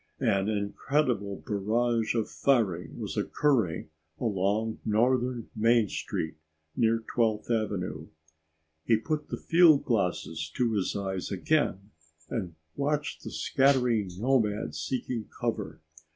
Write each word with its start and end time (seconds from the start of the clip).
An 0.19 0.49
incredible 0.49 1.43
barrage 1.45 2.15
of 2.15 2.27
firing 2.27 2.97
was 2.99 3.15
occurring 3.17 3.91
along 4.19 4.79
northern 4.83 5.51
Main 5.55 5.89
Street 5.89 6.37
near 6.75 7.03
12th 7.15 7.51
Avenue. 7.51 8.07
He 8.83 8.97
put 8.97 9.29
the 9.29 9.37
fieldglasses 9.37 10.49
to 10.55 10.73
his 10.73 10.95
eyes 10.95 11.29
again 11.31 11.91
and 12.31 12.55
watched 12.75 13.23
the 13.23 13.29
scattering 13.29 14.09
nomads 14.17 14.79
seeking 14.81 15.29
cover. 15.39 15.81